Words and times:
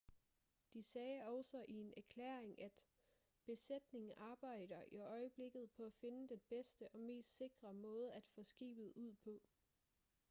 de 0.73 0.81
sagde 0.81 1.25
også 1.27 1.65
i 1.67 1.73
en 1.73 1.93
erklæring 1.97 2.61
at 2.61 2.85
besætningen 3.45 4.11
arbejder 4.17 4.81
i 4.91 4.99
øjeblikket 5.01 5.69
på 5.77 5.83
at 5.85 5.93
finde 5.93 6.27
den 6.29 6.41
bedste 6.49 6.87
og 6.93 6.99
mest 6.99 7.37
sikre 7.37 7.73
måde 7.73 8.13
at 8.13 8.23
få 8.35 8.43
skibet 8.43 8.91
ud 8.95 9.15
på 9.23 9.41